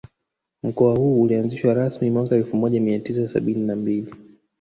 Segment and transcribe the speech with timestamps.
[0.63, 4.13] Mkoa huu ulianzishwa rasmi mwaka elfu moja mia tisa sabini na mbili